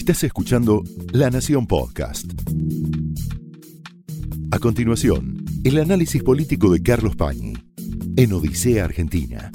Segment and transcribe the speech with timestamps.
[0.00, 2.24] Estás escuchando La Nación Podcast.
[4.50, 7.52] A continuación, el análisis político de Carlos Pañi
[8.16, 9.52] en Odisea Argentina.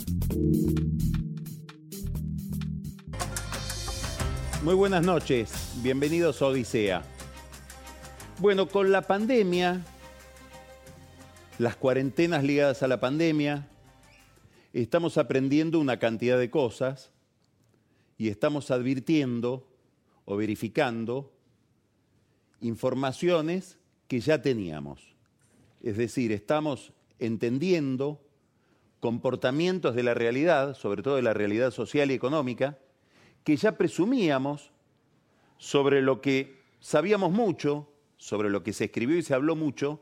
[4.63, 5.51] Muy buenas noches,
[5.81, 7.01] bienvenidos a Odisea.
[8.39, 9.83] Bueno, con la pandemia,
[11.57, 13.67] las cuarentenas ligadas a la pandemia,
[14.73, 17.09] estamos aprendiendo una cantidad de cosas
[18.19, 19.74] y estamos advirtiendo
[20.25, 21.31] o verificando
[22.61, 23.77] informaciones
[24.07, 25.15] que ya teníamos.
[25.81, 28.21] Es decir, estamos entendiendo
[28.99, 32.79] comportamientos de la realidad, sobre todo de la realidad social y económica,
[33.43, 34.71] que ya presumíamos
[35.57, 40.01] sobre lo que sabíamos mucho, sobre lo que se escribió y se habló mucho,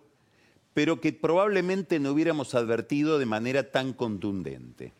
[0.73, 4.93] pero que probablemente no hubiéramos advertido de manera tan contundente.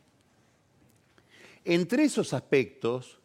[1.66, 3.20] Entre esos aspectos,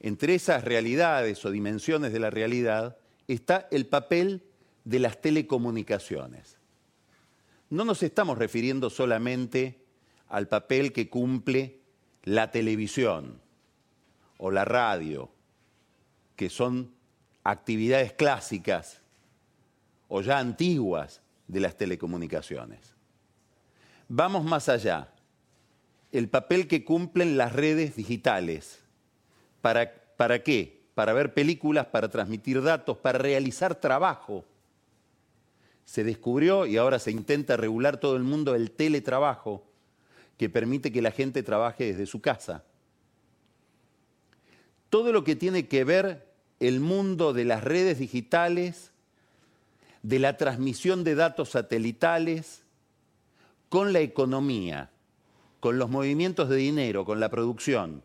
[0.00, 4.44] entre esas realidades o dimensiones de la realidad, está el papel
[4.84, 6.58] de las telecomunicaciones.
[7.70, 9.84] No nos estamos refiriendo solamente
[10.28, 11.80] al papel que cumple
[12.22, 13.40] la televisión
[14.38, 15.30] o la radio,
[16.36, 16.94] que son
[17.44, 19.02] actividades clásicas
[20.08, 22.94] o ya antiguas de las telecomunicaciones.
[24.08, 25.12] Vamos más allá.
[26.12, 28.84] El papel que cumplen las redes digitales.
[29.60, 30.80] ¿Para, ¿Para qué?
[30.94, 34.44] Para ver películas, para transmitir datos, para realizar trabajo.
[35.84, 39.64] Se descubrió y ahora se intenta regular todo el mundo el teletrabajo,
[40.36, 42.64] que permite que la gente trabaje desde su casa.
[44.90, 46.28] Todo lo que tiene que ver
[46.60, 48.92] el mundo de las redes digitales,
[50.02, 52.62] de la transmisión de datos satelitales,
[53.68, 54.90] con la economía,
[55.60, 58.02] con los movimientos de dinero, con la producción,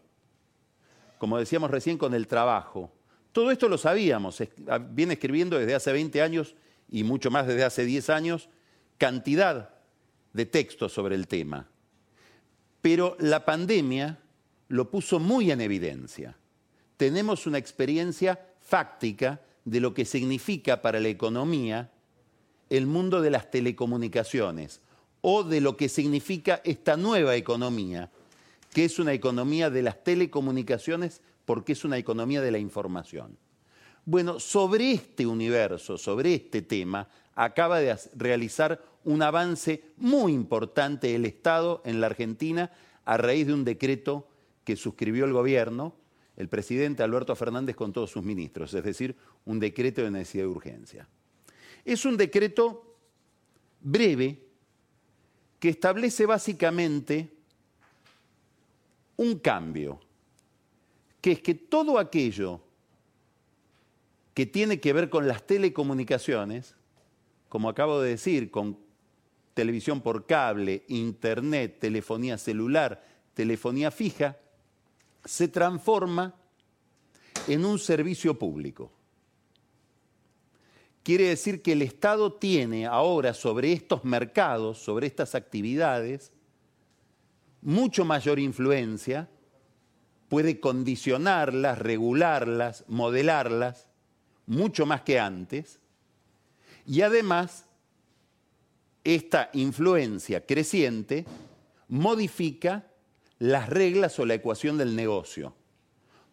[1.23, 2.91] como decíamos recién, con el trabajo.
[3.31, 4.43] Todo esto lo sabíamos,
[4.89, 6.55] viene escribiendo desde hace 20 años
[6.89, 8.49] y mucho más desde hace 10 años,
[8.97, 9.73] cantidad
[10.33, 11.69] de textos sobre el tema.
[12.81, 14.19] Pero la pandemia
[14.67, 16.35] lo puso muy en evidencia
[17.03, 21.91] tenemos una experiencia fáctica de lo que significa para la economía
[22.69, 24.79] el mundo de las telecomunicaciones
[25.19, 28.09] o de lo que significa esta nueva economía,
[28.73, 33.37] que es una economía de las telecomunicaciones porque es una economía de la información.
[34.05, 41.25] Bueno, sobre este universo, sobre este tema, acaba de realizar un avance muy importante el
[41.25, 42.71] Estado en la Argentina
[43.05, 44.27] a raíz de un decreto
[44.63, 45.95] que suscribió el gobierno
[46.35, 50.49] el presidente Alberto Fernández con todos sus ministros, es decir, un decreto de necesidad de
[50.49, 51.07] urgencia.
[51.85, 52.97] Es un decreto
[53.81, 54.47] breve
[55.59, 57.31] que establece básicamente
[59.17, 59.99] un cambio,
[61.21, 62.61] que es que todo aquello
[64.33, 66.75] que tiene que ver con las telecomunicaciones,
[67.49, 68.77] como acabo de decir, con
[69.53, 73.03] televisión por cable, internet, telefonía celular,
[73.33, 74.37] telefonía fija,
[75.23, 76.33] se transforma
[77.47, 78.91] en un servicio público.
[81.03, 86.31] Quiere decir que el Estado tiene ahora sobre estos mercados, sobre estas actividades,
[87.63, 89.29] mucho mayor influencia,
[90.29, 93.89] puede condicionarlas, regularlas, modelarlas,
[94.45, 95.79] mucho más que antes,
[96.85, 97.65] y además
[99.03, 101.25] esta influencia creciente
[101.87, 102.87] modifica
[103.39, 105.55] las reglas o la ecuación del negocio.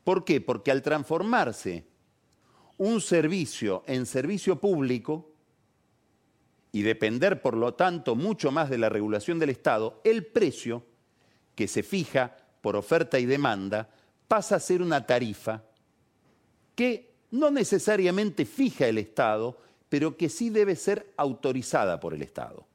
[0.04, 0.40] ¿Por qué?
[0.40, 1.84] Porque al transformarse
[2.78, 5.34] un servicio en servicio público
[6.72, 10.84] y depender, por lo tanto, mucho más de la regulación del Estado, el precio
[11.54, 13.88] que se fija por oferta y demanda
[14.28, 15.62] pasa a ser una tarifa
[16.74, 22.66] que no necesariamente fija el Estado, pero que sí debe ser autorizada por el Estado.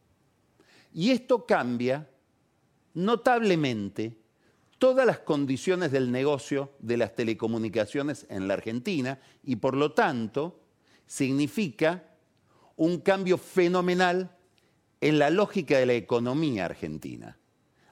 [0.94, 2.08] Y esto cambia
[2.94, 4.18] notablemente
[4.78, 10.60] todas las condiciones del negocio de las telecomunicaciones en la Argentina y por lo tanto
[11.07, 12.04] significa
[12.75, 14.36] un cambio fenomenal
[15.01, 17.38] en la lógica de la economía argentina.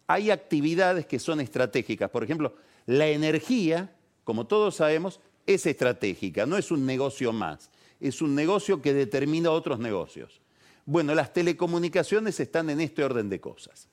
[0.07, 2.55] Hay actividades que son estratégicas, por ejemplo,
[2.85, 7.69] la energía, como todos sabemos, es estratégica, no es un negocio más,
[7.99, 10.41] es un negocio que determina otros negocios.
[10.85, 13.87] Bueno, las telecomunicaciones están en este orden de cosas.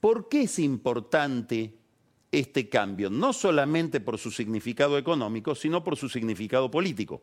[0.00, 1.74] ¿Por qué es importante
[2.30, 3.10] este cambio?
[3.10, 7.22] No solamente por su significado económico, sino por su significado político.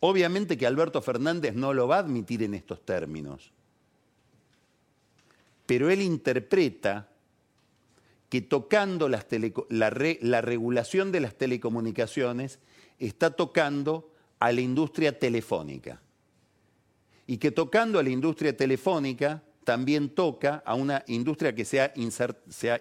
[0.00, 3.52] Obviamente que Alberto Fernández no lo va a admitir en estos términos,
[5.66, 7.08] pero él interpreta
[8.28, 9.24] que tocando la,
[9.68, 12.58] la regulación de las telecomunicaciones
[12.98, 16.00] está tocando a la industria telefónica.
[17.26, 21.92] Y que tocando a la industria telefónica también toca a una industria que se ha,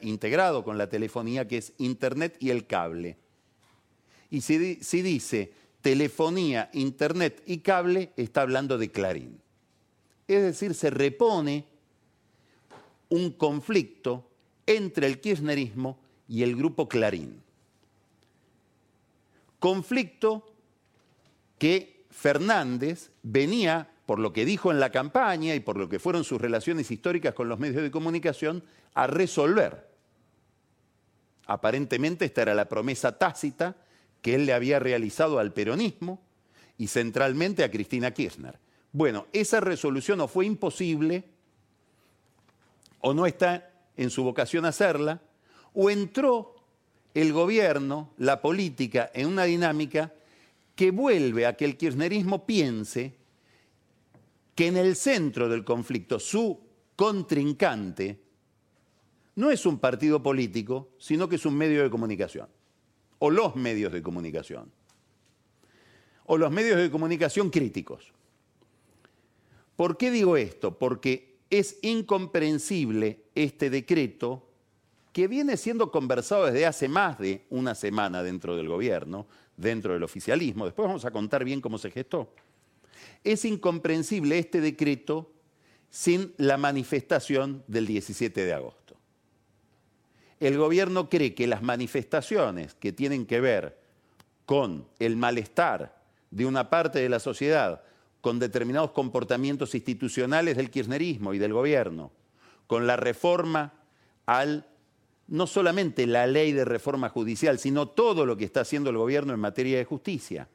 [0.01, 3.17] integrado con la telefonía, que es Internet y el cable.
[4.29, 5.51] Y si, si dice
[5.81, 9.41] telefonía, Internet y cable, está hablando de Clarín.
[10.27, 11.65] Es decir, se repone
[13.15, 14.29] un conflicto
[14.65, 15.97] entre el kirchnerismo
[16.27, 17.41] y el grupo Clarín.
[19.59, 20.45] Conflicto
[21.57, 26.23] que Fernández venía, por lo que dijo en la campaña y por lo que fueron
[26.23, 28.63] sus relaciones históricas con los medios de comunicación,
[28.93, 29.89] a resolver.
[31.47, 33.75] Aparentemente esta era la promesa tácita
[34.21, 36.21] que él le había realizado al peronismo
[36.77, 38.59] y centralmente a Cristina Kirchner.
[38.91, 41.34] Bueno, esa resolución no fue imposible
[43.05, 45.21] o no está en su vocación hacerla,
[45.75, 46.55] o entró
[47.13, 50.11] el gobierno, la política, en una dinámica
[50.75, 53.13] que vuelve a que el kirchnerismo piense
[54.55, 56.59] que en el centro del conflicto su
[56.95, 58.19] contrincante
[59.35, 62.47] no es un partido político, sino que es un medio de comunicación,
[63.19, 64.71] o los medios de comunicación,
[66.25, 68.11] o los medios de comunicación críticos.
[69.75, 70.79] ¿Por qué digo esto?
[70.79, 74.47] Porque es incomprensible este decreto
[75.13, 80.03] que viene siendo conversado desde hace más de una semana dentro del gobierno, dentro del
[80.03, 80.65] oficialismo.
[80.65, 82.33] Después vamos a contar bien cómo se gestó.
[83.23, 85.31] Es incomprensible este decreto
[85.89, 88.97] sin la manifestación del 17 de agosto.
[90.41, 93.79] El gobierno cree que las manifestaciones que tienen que ver
[94.45, 97.81] con el malestar de una parte de la sociedad,
[98.25, 102.11] con determinados comportamientos institucionales del kirchnerismo y del gobierno,
[102.65, 103.73] con la reforma
[104.25, 104.65] al
[105.27, 109.31] no solamente la ley de reforma judicial, sino todo lo que está haciendo el gobierno
[109.31, 110.47] en materia de justicia,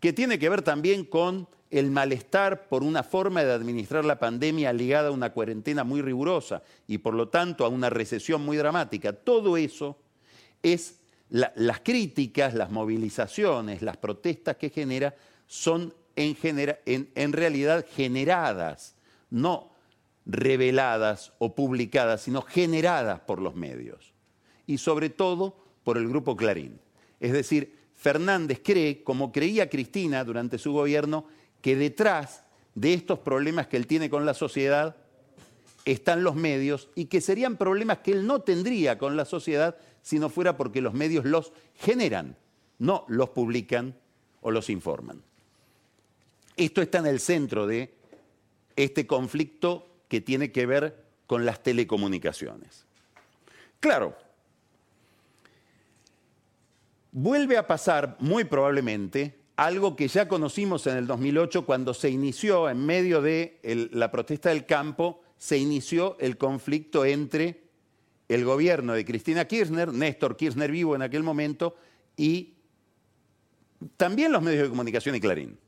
[0.00, 4.74] que tiene que ver también con el malestar por una forma de administrar la pandemia
[4.74, 9.14] ligada a una cuarentena muy rigurosa y por lo tanto a una recesión muy dramática.
[9.14, 9.96] Todo eso
[10.62, 10.96] es
[11.30, 15.14] las críticas, las movilizaciones, las protestas que genera
[15.46, 18.94] son en, realidad generadas,
[19.30, 19.70] no
[20.26, 24.12] reveladas o publicadas, sino generadas por los medios.
[24.66, 26.78] Y sobre todo por el grupo Clarín.
[27.18, 31.26] Es decir, Fernández cree, como creía Cristina durante su gobierno,
[31.60, 34.96] que detrás de estos problemas que él tiene con la sociedad
[35.84, 40.18] están los medios y que serían problemas que él no tendría con la sociedad si
[40.18, 42.36] no fuera porque los medios los generan,
[42.78, 43.96] no los publican
[44.40, 45.22] o los informan.
[46.56, 47.94] Esto está en el centro de
[48.76, 52.84] este conflicto que tiene que ver con las telecomunicaciones.
[53.78, 54.16] Claro,
[57.12, 62.70] vuelve a pasar muy probablemente algo que ya conocimos en el 2008 cuando se inició,
[62.70, 63.60] en medio de
[63.92, 67.64] la protesta del campo, se inició el conflicto entre
[68.28, 71.76] el gobierno de Cristina Kirchner, Néstor Kirchner vivo en aquel momento,
[72.16, 72.54] y
[73.96, 75.58] también los medios de comunicación y Clarín.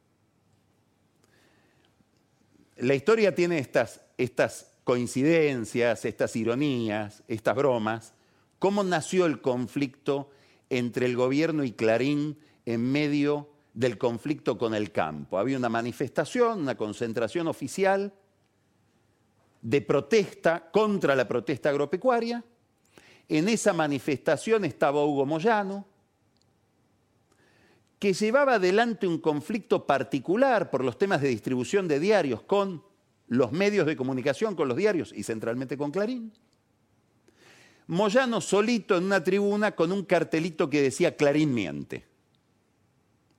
[2.82, 8.14] La historia tiene estas estas coincidencias, estas ironías, estas bromas,
[8.58, 10.30] cómo nació el conflicto
[10.70, 15.38] entre el gobierno y Clarín en medio del conflicto con el campo.
[15.38, 18.12] Había una manifestación, una concentración oficial
[19.60, 22.44] de protesta contra la protesta agropecuaria.
[23.28, 25.86] En esa manifestación estaba Hugo Moyano,
[28.02, 32.82] que llevaba adelante un conflicto particular por los temas de distribución de diarios con
[33.28, 36.32] los medios de comunicación con los diarios y centralmente con Clarín.
[37.86, 42.04] Moyano solito en una tribuna con un cartelito que decía Clarín miente,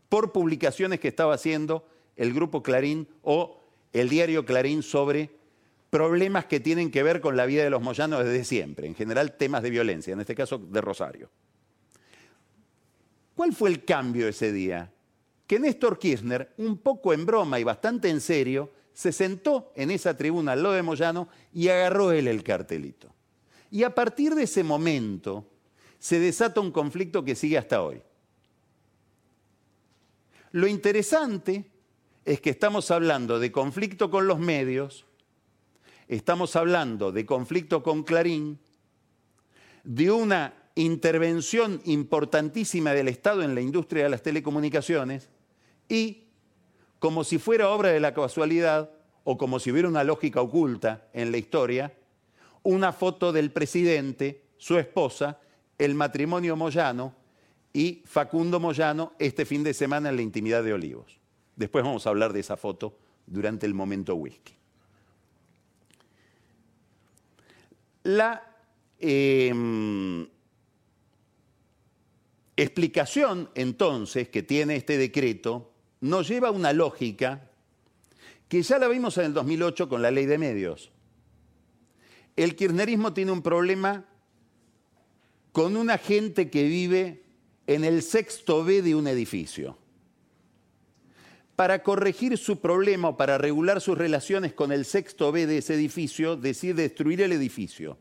[0.08, 5.36] por publicaciones que estaba haciendo el grupo Clarín o el diario Clarín sobre
[5.90, 9.36] problemas que tienen que ver con la vida de los moyanos desde siempre, en general
[9.36, 11.30] temas de violencia, en este caso de Rosario.
[13.36, 14.92] ¿Cuál fue el cambio ese día?
[15.48, 20.16] Que Néstor Kirchner, un poco en broma y bastante en serio, se sentó en esa
[20.16, 23.14] tribuna al lado de Moyano y agarró él el cartelito.
[23.72, 25.48] Y a partir de ese momento
[25.98, 28.02] se desata un conflicto que sigue hasta hoy.
[30.52, 31.66] Lo interesante
[32.26, 35.06] es que estamos hablando de conflicto con los medios,
[36.08, 38.60] estamos hablando de conflicto con Clarín,
[39.84, 45.30] de una intervención importantísima del Estado en la industria de las telecomunicaciones
[45.88, 46.24] y
[47.00, 48.90] como si fuera obra de la casualidad
[49.24, 51.94] o como si hubiera una lógica oculta en la historia,
[52.64, 55.40] una foto del presidente su esposa,
[55.78, 57.14] el matrimonio Moyano
[57.74, 61.20] y Facundo Moyano este fin de semana en la intimidad de Olivos.
[61.56, 64.54] Después vamos a hablar de esa foto durante el momento whisky.
[68.04, 68.44] La
[69.00, 70.28] em,
[72.56, 77.50] explicación entonces que tiene este decreto nos lleva a una lógica
[78.48, 80.92] que ya la vimos en el 2008 con la ley de medios.
[82.36, 84.06] El kirchnerismo tiene un problema
[85.52, 87.24] con una gente que vive
[87.68, 89.78] en el sexto B de un edificio.
[91.56, 95.76] Para corregir su problema o para regular sus relaciones con el sexto B de ese
[95.76, 97.98] edificio, decide destruir el edificio.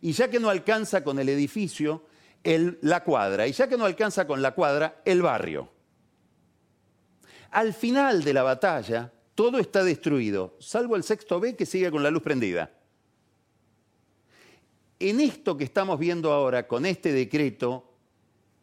[0.00, 2.06] Y ya que no alcanza con el edificio,
[2.44, 3.46] la cuadra.
[3.46, 5.70] Y ya que no alcanza con la cuadra, el barrio.
[7.50, 12.02] Al final de la batalla, todo está destruido, salvo el sexto B que sigue con
[12.02, 12.70] la luz prendida.
[14.98, 17.92] En esto que estamos viendo ahora, con este decreto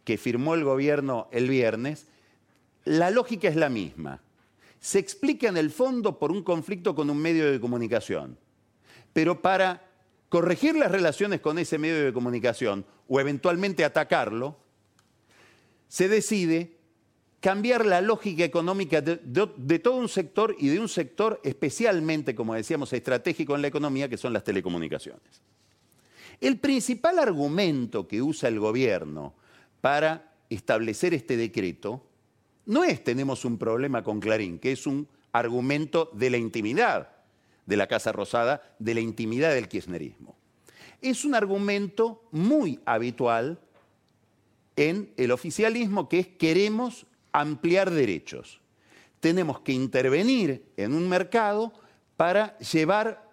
[0.04, 2.08] que firmó el gobierno el viernes,
[2.86, 4.22] la lógica es la misma.
[4.80, 8.38] Se explica en el fondo por un conflicto con un medio de comunicación.
[9.14, 9.91] Pero para
[10.32, 14.58] corregir las relaciones con ese medio de comunicación o eventualmente atacarlo,
[15.90, 16.78] se decide
[17.42, 19.18] cambiar la lógica económica de,
[19.80, 24.16] todo un sector y de un sector especialmente, como decíamos, estratégico en la economía, que
[24.16, 25.42] son las telecomunicaciones.
[26.40, 29.34] El principal argumento que usa el gobierno
[29.82, 32.08] para establecer este decreto
[32.68, 37.21] no es tenemos un problema con Clarín, que es un argumento de la intimidad
[37.72, 40.36] de la Casa Rosada, de la intimidad del kirchnerismo.
[41.02, 43.62] Es un argumento muy habitual
[44.76, 48.60] en el oficialismo que es queremos ampliar derechos.
[49.22, 51.72] Tenemos que intervenir en un mercado
[52.18, 53.32] para llevar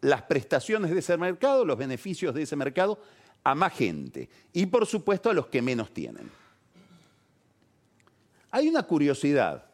[0.00, 2.98] las prestaciones de ese mercado, los beneficios de ese mercado
[3.44, 6.28] a más gente y por supuesto a los que menos tienen.
[8.50, 9.66] Hay una curiosidad.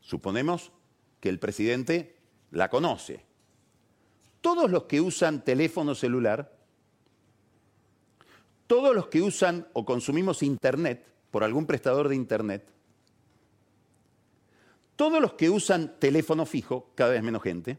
[0.00, 0.70] Suponemos
[1.26, 2.14] que el presidente
[2.52, 3.18] la conoce.
[4.40, 6.56] Todos los que usan teléfono celular,
[8.68, 12.68] todos los que usan o consumimos Internet, por algún prestador de Internet,
[14.94, 17.76] todos los que usan teléfono fijo, cada vez menos gente,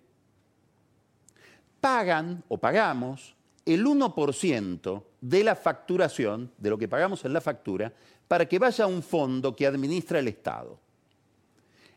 [1.80, 3.34] pagan o pagamos
[3.66, 7.94] el 1% de la facturación, de lo que pagamos en la factura,
[8.28, 10.82] para que vaya a un fondo que administra el Estado.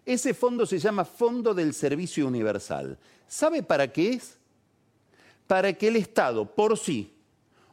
[0.04, 2.99] Ese fondo se llama Fondo del Servicio Universal.
[3.28, 4.38] ¿Sabe para qué es?
[5.47, 7.14] Para que el Estado por sí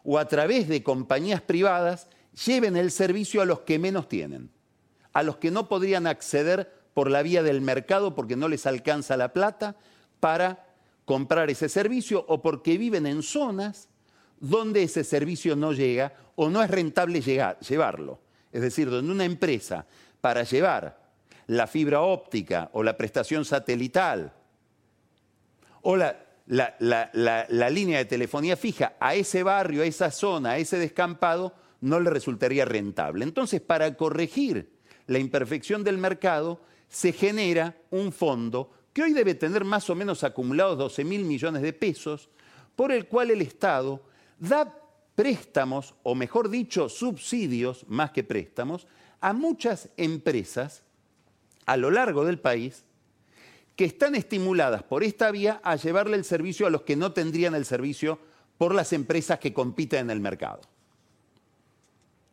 [0.04, 2.08] o a través de compañías privadas
[2.46, 4.50] lleven el servicio a los que menos tienen,
[5.14, 9.18] a los que no podrían acceder por la vía del mercado porque no les alcanza
[9.18, 9.76] la plata
[10.20, 10.66] para
[11.06, 13.90] comprar ese servicio o porque viven en zonas
[14.40, 18.20] donde ese servicio no llega o no es rentable llevarlo.
[18.52, 19.86] Es decir, donde una empresa
[20.22, 21.07] para llevar
[21.48, 24.34] la fibra óptica o la prestación satelital
[25.82, 30.78] o la, la, línea de telefonía fija a ese barrio, a esa zona, a ese
[30.78, 33.24] descampado, no le resultaría rentable.
[33.24, 34.70] Entonces, para corregir
[35.08, 40.24] la imperfección del mercado, se genera un fondo que hoy debe tener más o menos
[40.24, 42.30] acumulados 12 mil millones de pesos,
[42.76, 44.02] por el cual el Estado
[44.40, 44.82] da
[45.16, 48.88] préstamos, o mejor dicho, subsidios, más que préstamos,
[49.20, 50.84] a muchas empresas
[51.68, 52.86] a lo largo del país
[53.76, 57.54] que están estimuladas por esta vía a llevarle el servicio a los que no tendrían
[57.54, 58.18] el servicio
[58.58, 60.62] por las empresas que compiten en el mercado.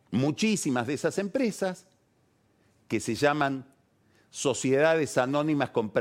[0.09, 1.85] Muchísimas de esas empresas,
[2.87, 3.67] que se llaman
[4.31, 5.91] sociedades anónimas con,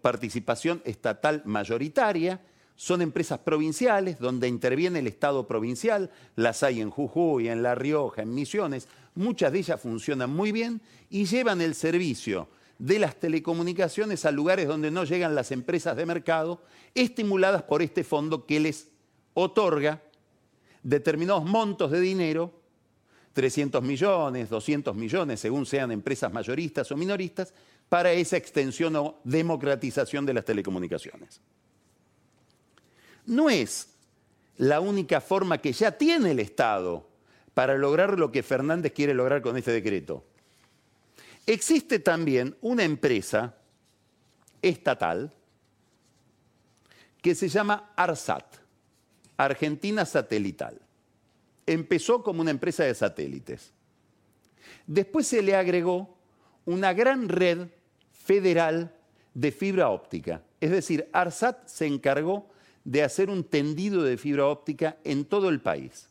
[0.00, 2.40] participación estatal mayoritaria,
[2.74, 8.22] son empresas provinciales donde interviene el Estado provincial, las hay en Jujuy, en La Rioja,
[8.22, 14.24] en Misiones, muchas de ellas funcionan muy bien y llevan el servicio de las telecomunicaciones
[14.24, 16.62] a lugares donde no llegan las empresas de mercado,
[16.94, 18.88] estimuladas por este fondo que les
[19.34, 20.02] otorga
[20.82, 22.52] determinados montos de dinero,
[23.34, 27.54] 300 millones, 200 millones, según sean empresas mayoristas o minoristas,
[27.88, 31.40] para esa extensión o democratización de las telecomunicaciones.
[33.26, 33.90] No es
[34.56, 37.11] la única forma que ya tiene el Estado
[37.54, 40.24] para lograr lo que Fernández quiere lograr con este decreto.
[41.46, 43.56] Existe también una empresa
[44.62, 45.32] estatal
[47.20, 48.56] que se llama ARSAT,
[49.36, 50.80] Argentina Satelital.
[51.66, 53.72] Empezó como una empresa de satélites.
[54.86, 56.16] Después se le agregó
[56.64, 57.68] una gran red
[58.12, 58.94] federal
[59.34, 60.42] de fibra óptica.
[60.60, 62.48] Es decir, ARSAT se encargó
[62.84, 66.08] de hacer un tendido de fibra óptica en todo el país.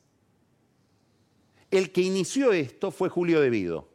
[1.72, 3.88] El que inició esto fue Julio De Vido.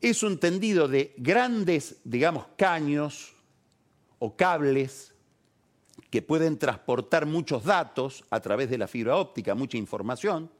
[0.00, 3.32] Es un tendido de grandes, digamos, caños
[4.18, 5.14] o cables
[6.10, 10.50] que pueden transportar muchos datos a través de la fibra óptica, mucha información,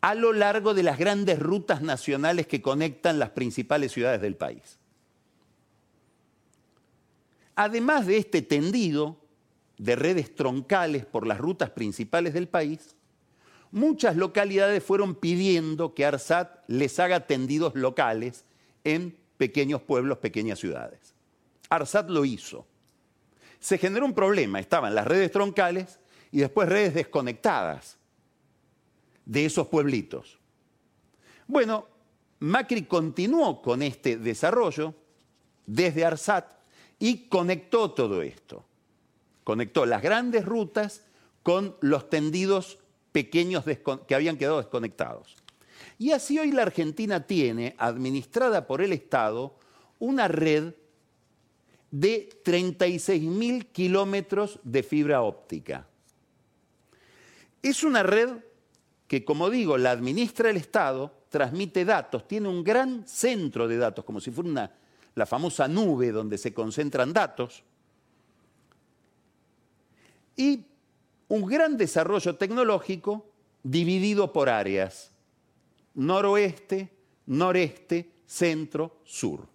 [0.00, 4.78] a lo largo de las grandes rutas nacionales que conectan las principales ciudades del país.
[7.54, 9.19] Además de este tendido
[9.80, 12.96] de redes troncales por las rutas principales del país,
[13.70, 18.44] muchas localidades fueron pidiendo que ARSAT les haga tendidos locales
[18.84, 21.14] en pequeños pueblos, pequeñas ciudades.
[21.70, 22.66] ARSAT lo hizo.
[23.58, 25.98] Se generó un problema, estaban las redes troncales
[26.30, 27.96] y después redes desconectadas
[29.24, 30.38] de esos pueblitos.
[31.46, 31.86] Bueno,
[32.40, 34.94] Macri continuó con este desarrollo
[35.64, 36.52] desde ARSAT
[36.98, 38.66] y conectó todo esto.
[39.50, 41.02] Conectó las grandes rutas
[41.42, 42.78] con los tendidos
[43.10, 43.64] pequeños
[44.06, 45.34] que habían quedado desconectados.
[45.98, 49.58] Y así hoy la Argentina tiene, administrada por el Estado,
[49.98, 50.74] una red
[51.90, 55.88] de 36.000 kilómetros de fibra óptica.
[57.60, 58.30] Es una red
[59.08, 64.04] que, como digo, la administra el Estado, transmite datos, tiene un gran centro de datos,
[64.04, 64.72] como si fuera una,
[65.16, 67.64] la famosa nube donde se concentran datos,
[70.40, 70.64] y
[71.28, 73.30] un gran desarrollo tecnológico
[73.62, 75.12] dividido por áreas,
[75.94, 76.88] noroeste,
[77.26, 79.46] noreste, centro, sur.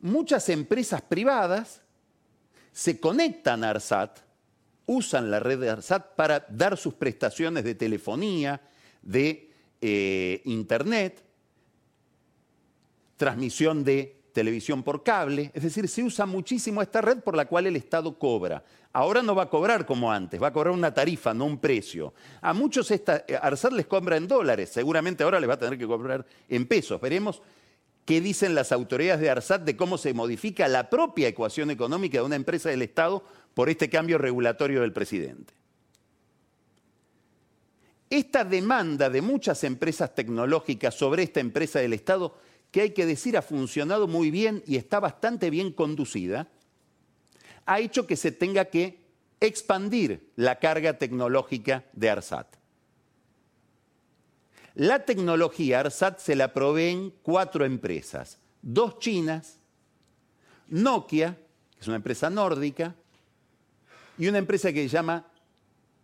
[0.00, 1.82] Muchas empresas privadas
[2.72, 4.20] se conectan a ARSAT,
[4.86, 8.62] usan la red de ARSAT para dar sus prestaciones de telefonía,
[9.02, 11.22] de eh, internet,
[13.18, 17.66] transmisión de televisión por cable, es decir, se usa muchísimo esta red por la cual
[17.66, 18.64] el Estado cobra.
[18.92, 22.12] Ahora no va a cobrar como antes, va a cobrar una tarifa, no un precio.
[22.40, 23.38] A muchos esta, eh,
[23.72, 27.00] les cobra en dólares, seguramente ahora les va a tener que cobrar en pesos.
[27.00, 27.42] Veremos
[28.04, 32.24] qué dicen las autoridades de ARSAT de cómo se modifica la propia ecuación económica de
[32.24, 35.54] una empresa del Estado por este cambio regulatorio del presidente.
[38.10, 42.36] Esta demanda de muchas empresas tecnológicas sobre esta empresa del Estado
[42.72, 46.48] que hay que decir ha funcionado muy bien y está bastante bien conducida,
[47.66, 48.98] ha hecho que se tenga que
[49.40, 52.56] expandir la carga tecnológica de ARSAT.
[54.74, 59.58] La tecnología ARSAT se la proveen cuatro empresas, dos chinas,
[60.68, 61.36] Nokia,
[61.74, 62.94] que es una empresa nórdica,
[64.16, 65.26] y una empresa que se llama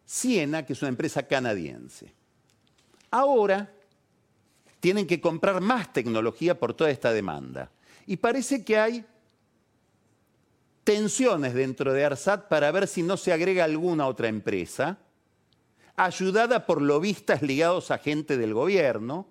[0.05, 2.13] Siena, que es una empresa canadiense.
[3.11, 3.73] Ahora,
[4.81, 7.71] tienen que comprar más tecnología por toda esta demanda.
[8.07, 9.05] Y parece que hay
[10.85, 14.99] tensiones dentro de ARSAT para ver si no se agrega alguna otra empresa,
[15.97, 19.27] ayudada por lobistas ligados a gente del gobierno.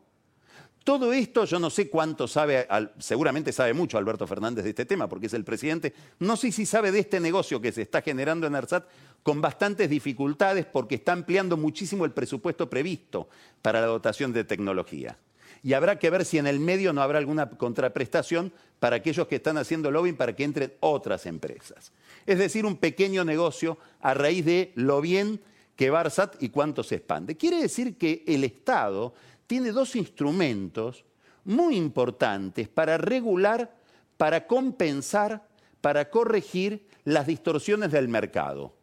[0.84, 2.68] Todo esto yo no sé cuánto sabe,
[3.00, 5.94] seguramente sabe mucho Alberto Fernández de este tema, porque es el presidente.
[6.20, 8.88] No sé si sabe de este negocio que se está generando en ARSAT
[9.24, 13.28] con bastantes dificultades porque está ampliando muchísimo el presupuesto previsto
[13.62, 15.18] para la dotación de tecnología
[15.64, 19.38] y habrá que ver si en el medio no habrá alguna contraprestación para aquellos que
[19.38, 21.92] están haciendo lobbying para que entren otras empresas.
[22.26, 25.42] Es decir, un pequeño negocio a raíz de lo bien
[25.76, 27.38] que Barsat y cuánto se expande.
[27.38, 29.14] Quiere decir que el Estado
[29.46, 31.06] tiene dos instrumentos
[31.46, 33.74] muy importantes para regular,
[34.18, 35.48] para compensar,
[35.82, 38.74] para corregir las distorsiones del mercado.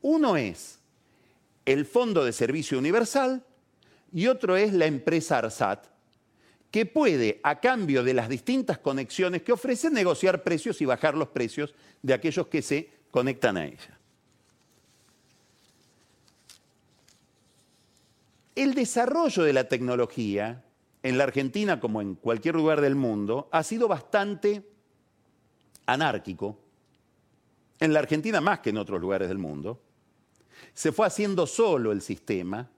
[0.00, 0.80] Uno es
[1.64, 3.44] el Fondo de Servicio Universal,
[4.12, 5.86] y otro es la empresa ARSAT,
[6.70, 11.28] que puede, a cambio de las distintas conexiones que ofrece, negociar precios y bajar los
[11.28, 13.98] precios de aquellos que se conectan a ella.
[18.54, 20.64] El desarrollo de la tecnología
[21.02, 24.62] en la Argentina, como en cualquier lugar del mundo, ha sido bastante
[25.86, 26.58] anárquico.
[27.80, 29.82] En la Argentina más que en otros lugares del mundo.
[30.74, 32.70] Se fue haciendo solo el sistema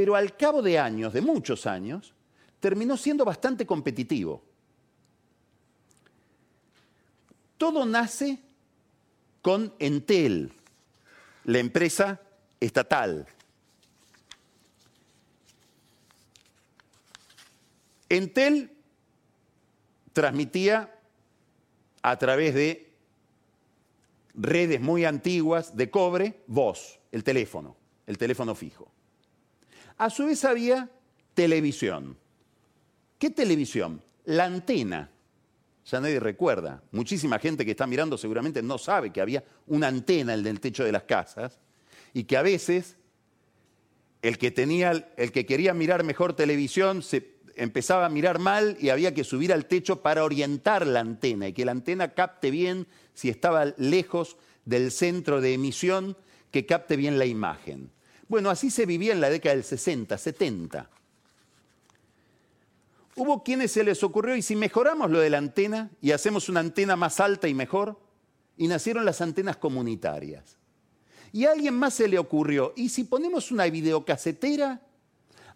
[0.00, 2.14] pero al cabo de años, de muchos años,
[2.58, 4.42] terminó siendo bastante competitivo.
[7.58, 8.38] Todo nace
[9.42, 10.54] con Entel,
[11.44, 12.18] la empresa
[12.60, 13.26] estatal.
[18.08, 18.72] Entel
[20.14, 20.98] transmitía
[22.00, 22.90] a través de
[24.32, 28.90] redes muy antiguas de cobre voz, el teléfono, el teléfono fijo.
[30.00, 30.88] A su vez había
[31.34, 32.16] televisión.
[33.18, 34.02] ¿Qué televisión?
[34.24, 35.10] La antena.
[35.84, 36.82] ya nadie recuerda.
[36.90, 40.84] Muchísima gente que está mirando seguramente no sabe que había una antena en el techo
[40.84, 41.60] de las casas
[42.14, 42.96] y que a veces
[44.22, 48.88] el que, tenía, el que quería mirar mejor televisión se empezaba a mirar mal y
[48.88, 52.86] había que subir al techo para orientar la antena y que la antena capte bien
[53.12, 56.16] si estaba lejos del centro de emisión,
[56.50, 57.90] que capte bien la imagen.
[58.30, 60.88] Bueno, así se vivía en la década del 60, 70.
[63.16, 66.60] Hubo quienes se les ocurrió, y si mejoramos lo de la antena y hacemos una
[66.60, 67.98] antena más alta y mejor,
[68.56, 70.58] y nacieron las antenas comunitarias.
[71.32, 74.80] Y a alguien más se le ocurrió, ¿y si ponemos una videocasetera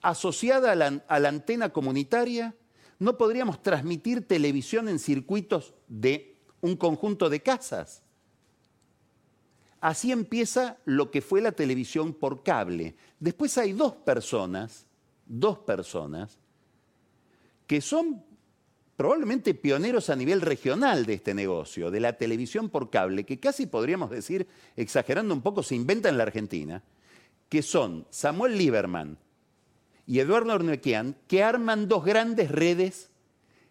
[0.02, 2.56] asociada a la, a la antena comunitaria,
[2.98, 8.02] no podríamos transmitir televisión en circuitos de un conjunto de casas?
[9.84, 12.94] Así empieza lo que fue la televisión por cable.
[13.20, 14.86] Después hay dos personas,
[15.26, 16.38] dos personas,
[17.66, 18.24] que son
[18.96, 23.66] probablemente pioneros a nivel regional de este negocio, de la televisión por cable, que casi
[23.66, 26.82] podríamos decir, exagerando un poco, se inventa en la Argentina,
[27.50, 29.18] que son Samuel Lieberman
[30.06, 33.10] y Eduardo Ornequian, que arman dos grandes redes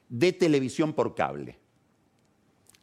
[0.09, 1.62] de televisión por cable.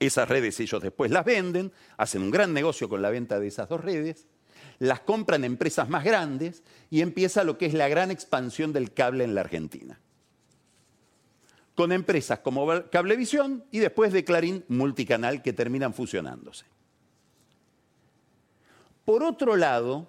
[0.01, 3.69] Esas redes ellos después las venden, hacen un gran negocio con la venta de esas
[3.69, 4.27] dos redes,
[4.81, 9.23] las compran empresas más grandes y empieza lo que es la gran expansión del cable
[9.23, 10.01] en la Argentina
[11.81, 16.67] con empresas como Cablevisión y después de Clarín Multicanal que terminan fusionándose.
[19.07, 20.07] Por otro lado,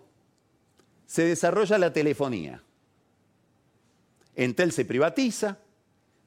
[1.05, 2.61] se desarrolla la telefonía.
[4.35, 5.59] Entel se privatiza,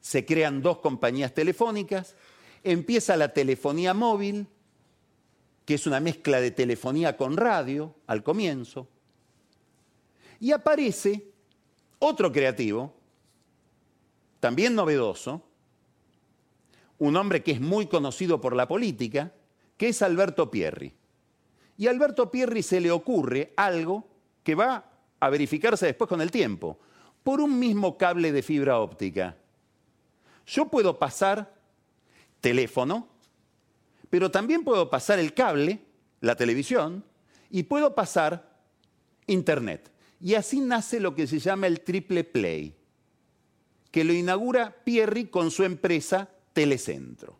[0.01, 2.15] se crean dos compañías telefónicas,
[2.65, 4.47] empieza la telefonía móvil,
[5.65, 8.87] que es una mezcla de telefonía con radio al comienzo,
[10.39, 11.31] y aparece
[11.99, 12.93] otro creativo,
[14.39, 15.41] también novedoso,
[16.97, 19.31] un hombre que es muy conocido por la política,
[19.77, 20.93] que es Alberto Pierri.
[21.77, 24.07] Y a Alberto Pierri se le ocurre algo
[24.43, 26.79] que va a verificarse después con el tiempo.
[27.23, 29.35] Por un mismo cable de fibra óptica,
[30.45, 31.54] yo puedo pasar
[32.45, 33.07] teléfono,
[34.11, 35.79] pero también puedo pasar el cable,
[36.21, 37.03] la televisión,
[37.49, 38.59] y puedo pasar
[39.25, 39.91] internet.
[40.21, 42.75] Y así nace lo que se llama el triple play
[43.89, 47.39] que lo inaugura Pierri con su empresa Telecentro.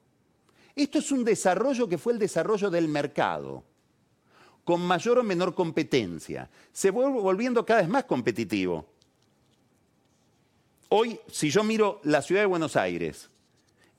[0.76, 3.64] Esto es un desarrollo que fue el desarrollo del mercado,
[4.64, 6.50] con mayor o menor competencia.
[6.72, 8.88] Se vuelve volviendo cada vez más competitivo.
[10.90, 13.30] Hoy, si yo miro la ciudad de Buenos Aires,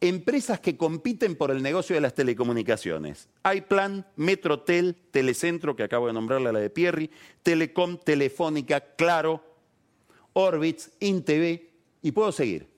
[0.01, 3.29] empresas que compiten por el negocio de las telecomunicaciones.
[3.55, 7.11] iPlan, Metrotel, Telecentro, que acabo de nombrarle la de Pierri,
[7.43, 9.43] Telecom, Telefónica, Claro,
[10.35, 11.63] Orbitz, InTV,
[12.03, 12.69] y puedo seguir.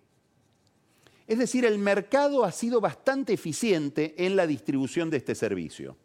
[1.26, 5.96] Es decir, el mercado ha sido bastante eficiente en la distribución de este servicio.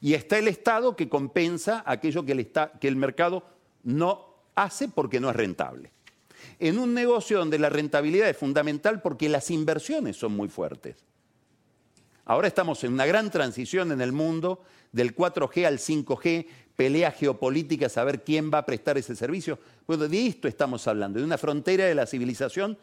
[0.00, 3.44] Y está el Estado que compensa aquello que el, que el mercado
[3.82, 5.90] no hace porque no es rentable.
[6.58, 10.96] En un negocio donde la rentabilidad es fundamental porque las inversiones son muy fuertes.
[12.24, 17.88] Ahora estamos en una gran transición en el mundo del 4G al 5G, pelea geopolítica,
[17.88, 19.58] saber quién va a prestar ese servicio.
[19.86, 22.78] Bueno, de esto estamos hablando, de una frontera de la civilización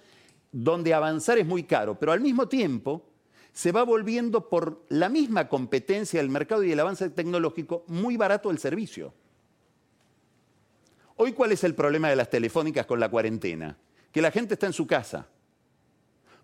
[0.52, 3.04] donde avanzar es muy caro, pero al mismo tiempo
[3.52, 8.50] se va volviendo por la misma competencia del mercado y el avance tecnológico muy barato
[8.50, 9.14] el servicio.
[11.16, 13.78] Hoy, ¿cuál es el problema de las telefónicas con la cuarentena?
[14.12, 15.28] Que la gente está en su casa.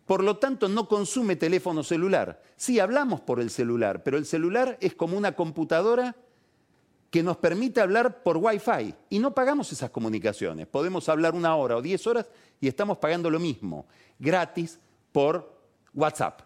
[0.05, 2.41] Por lo tanto, no consume teléfono celular.
[2.55, 6.15] Sí, hablamos por el celular, pero el celular es como una computadora
[7.09, 10.67] que nos permite hablar por Wi-Fi y no pagamos esas comunicaciones.
[10.67, 12.27] Podemos hablar una hora o diez horas
[12.59, 13.87] y estamos pagando lo mismo,
[14.19, 14.79] gratis
[15.11, 15.59] por
[15.93, 16.41] WhatsApp.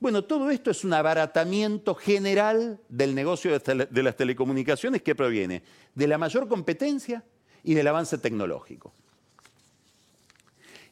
[0.00, 5.62] Bueno, todo esto es un abaratamiento general del negocio de las telecomunicaciones que proviene
[5.94, 7.24] de la mayor competencia
[7.64, 8.92] y del avance tecnológico.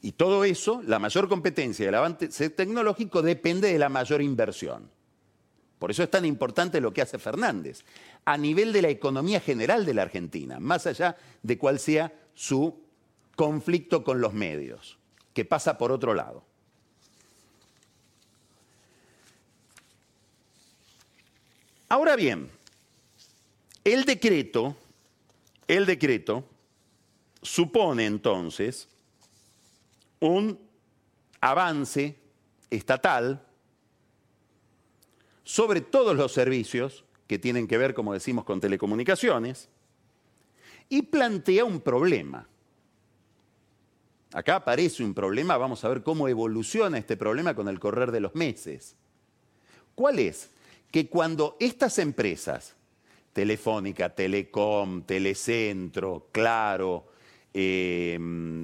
[0.01, 4.91] Y todo eso, la mayor competencia y el avance tecnológico depende de la mayor inversión.
[5.79, 7.85] Por eso es tan importante lo que hace Fernández
[8.25, 12.81] a nivel de la economía general de la Argentina, más allá de cuál sea su
[13.37, 14.99] conflicto con los medios,
[15.35, 16.45] que pasa por otro lado.
[21.89, 22.49] Ahora bien,
[23.85, 24.77] el decreto,
[25.69, 26.45] el decreto
[27.43, 28.89] supone entonces
[30.21, 30.59] un
[31.41, 32.17] avance
[32.71, 33.45] estatal
[35.43, 39.69] sobre todos los servicios que tienen que ver, como decimos, con telecomunicaciones,
[40.89, 42.47] y plantea un problema.
[44.33, 48.21] Acá aparece un problema, vamos a ver cómo evoluciona este problema con el correr de
[48.21, 48.97] los meses.
[49.95, 50.51] ¿Cuál es?
[50.91, 52.75] Que cuando estas empresas,
[53.33, 57.12] Telefónica, Telecom, Telecentro, Claro,
[57.55, 58.19] eh,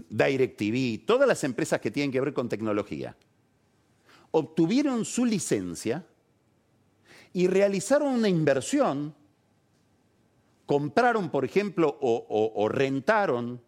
[0.08, 3.16] DirecTV, todas las empresas que tienen que ver con tecnología,
[4.30, 6.04] obtuvieron su licencia
[7.32, 9.14] y realizaron una inversión,
[10.66, 13.60] compraron, por ejemplo, o, rentaron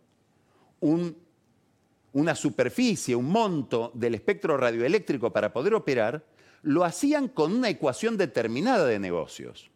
[0.80, 6.24] una superficie, un monto del espectro radioeléctrico para poder operar,
[6.62, 9.70] lo hacían con una ecuación determinada de negocios,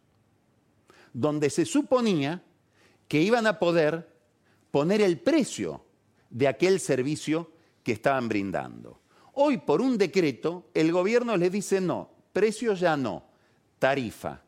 [1.13, 2.43] donde se suponía
[3.07, 4.14] que iban a poder
[4.75, 5.85] poner el precio
[6.29, 7.49] de aquel servicio
[7.81, 8.99] que estaban brindando.
[9.35, 13.23] Hoy, por un decreto, el gobierno les dice no, precio ya no,
[13.79, 14.41] tarifa.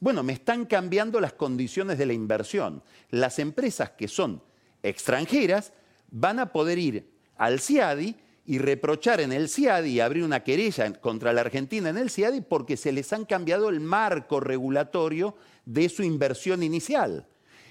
[0.00, 2.82] Bueno, me están cambiando las condiciones de la inversión.
[3.10, 4.42] Las empresas que son
[4.82, 5.72] extranjeras
[6.10, 10.92] van a poder ir al CIADI y reprochar en el CIADI y abrir una querella
[10.94, 15.88] contra la Argentina en el CIADI porque se les han cambiado el marco regulatorio de
[15.88, 17.28] su inversión inicial.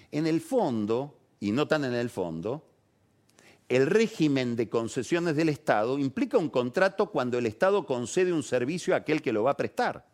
[0.10, 2.64] En el fondo, y no tan en el fondo,
[3.68, 8.94] el régimen de concesiones del Estado implica un contrato cuando el Estado concede un servicio
[8.94, 10.06] a aquel que lo va a prestar.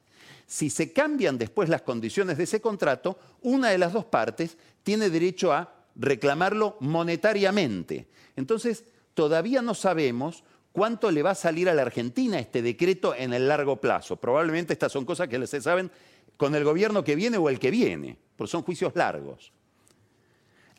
[0.47, 5.09] Si se cambian después las condiciones de ese contrato, una de las dos partes tiene
[5.09, 8.07] derecho a reclamarlo monetariamente.
[8.37, 13.33] Entonces, todavía no sabemos cuánto le va a salir a la Argentina este decreto en
[13.33, 14.15] el largo plazo.
[14.15, 15.91] Probablemente estas son cosas que se saben
[16.37, 19.51] con el gobierno que viene o el que viene, porque son juicios largos.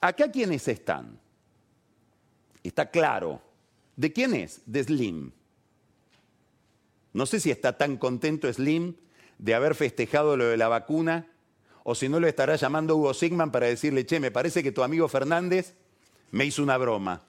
[0.00, 1.18] Acá quiénes están.
[2.62, 3.40] Está claro.
[3.96, 4.60] ¿De quién es?
[4.66, 5.32] De Slim.
[7.12, 8.94] No sé si está tan contento Slim
[9.38, 11.26] de haber festejado lo de la vacuna,
[11.82, 14.82] o si no lo estará llamando Hugo Sigman para decirle, che, me parece que tu
[14.82, 15.74] amigo Fernández
[16.30, 17.22] me hizo una broma.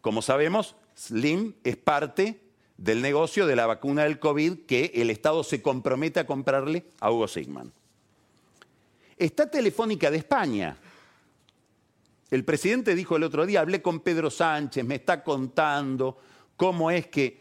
[0.00, 2.40] Como sabemos, Slim es parte
[2.76, 7.10] del negocio de la vacuna del COVID que el Estado se compromete a comprarle a
[7.10, 7.72] Hugo Sigman.
[9.18, 10.76] Está Telefónica de España.
[12.30, 16.18] El presidente dijo el otro día, hablé con Pedro Sánchez, me está contando
[16.56, 17.40] cómo es que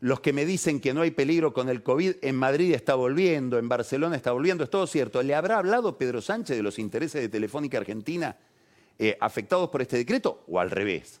[0.00, 3.58] los que me dicen que no hay peligro con el COVID, en Madrid está volviendo,
[3.58, 5.22] en Barcelona está volviendo, es todo cierto.
[5.22, 8.36] ¿Le habrá hablado Pedro Sánchez de los intereses de Telefónica Argentina
[8.98, 11.20] eh, afectados por este decreto o al revés?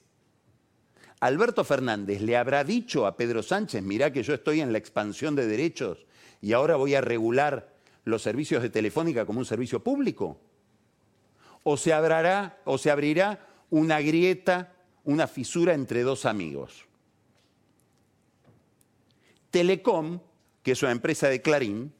[1.20, 5.34] Alberto Fernández le habrá dicho a Pedro Sánchez, mirá que yo estoy en la expansión
[5.34, 6.04] de derechos
[6.42, 7.75] y ahora voy a regular
[8.06, 10.40] los servicios de Telefónica como un servicio público?
[11.64, 11.92] ¿O se,
[12.64, 14.72] o se abrirá una grieta,
[15.04, 16.86] una fisura entre dos amigos?
[19.50, 20.20] Telecom,
[20.62, 21.92] que es una empresa de Clarín,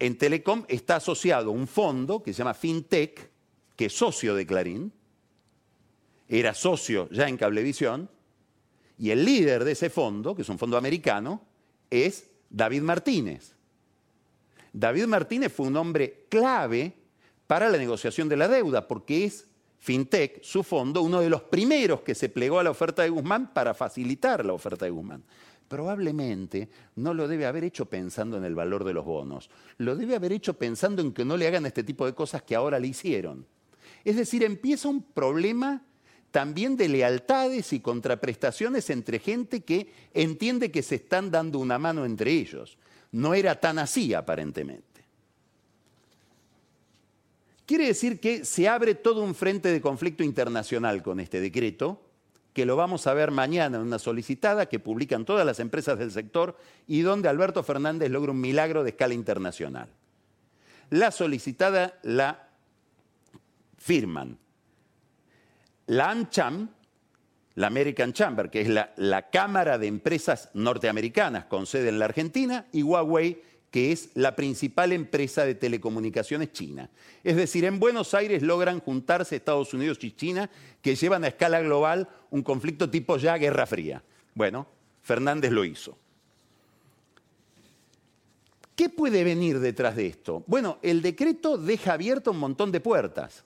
[0.00, 3.30] en Telecom está asociado un fondo que se llama FinTech,
[3.76, 4.92] que es socio de Clarín,
[6.28, 8.10] era socio ya en Cablevisión,
[8.98, 11.42] y el líder de ese fondo, que es un fondo americano,
[11.90, 13.55] es David Martínez.
[14.78, 16.92] David Martínez fue un hombre clave
[17.46, 22.02] para la negociación de la deuda, porque es FinTech, su fondo, uno de los primeros
[22.02, 25.24] que se plegó a la oferta de Guzmán para facilitar la oferta de Guzmán
[25.66, 30.14] probablemente no lo debe haber hecho pensando en el valor de los bonos, lo debe
[30.14, 32.86] haber hecho pensando en que no le hagan este tipo de cosas que ahora le
[32.86, 33.44] hicieron.
[34.04, 35.82] Es decir, empieza un problema
[36.30, 42.04] también de lealtades y contraprestaciones entre gente que entiende que se están dando una mano
[42.04, 42.78] entre ellos.
[43.16, 44.84] No era tan así aparentemente.
[47.64, 52.02] Quiere decir que se abre todo un frente de conflicto internacional con este decreto,
[52.52, 56.12] que lo vamos a ver mañana en una solicitada que publican todas las empresas del
[56.12, 59.88] sector y donde Alberto Fernández logra un milagro de escala internacional.
[60.90, 62.50] La solicitada la
[63.78, 64.38] firman
[65.86, 66.68] la AmCham,
[67.56, 72.66] la American Chamber, que es la, Cámara de Empresas Norteamericanas con sede en la Argentina,
[72.70, 76.90] y Huawei, que es la principal empresa de telecomunicaciones china.
[77.24, 80.50] Es decir, en Buenos Aires logran juntarse Estados Unidos y China,
[80.82, 84.04] que llevan a escala global un conflicto tipo ya Guerra Fría.
[84.34, 84.66] Bueno,
[85.02, 85.98] Fernández lo hizo.
[88.74, 90.44] ¿Qué puede venir detrás de esto?
[90.46, 93.44] Bueno, el decreto deja abierto un montón de puertas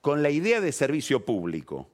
[0.00, 1.90] con la idea de servicio público